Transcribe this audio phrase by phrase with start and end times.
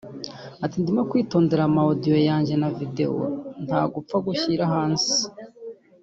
[0.63, 3.11] Ati “Ndimo kwitondera ama audio yanjye na video
[3.65, 5.09] nta gupfa gushyira hanze